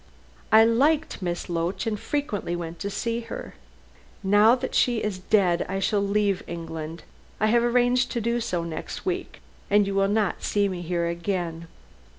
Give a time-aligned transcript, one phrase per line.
[0.51, 3.53] I liked Miss Loach and frequently went to see her.
[4.23, 7.03] Now that she is dead I shall leave England.
[7.39, 11.05] I have arranged to do so next week, and you will not see me here
[11.05, 11.67] again.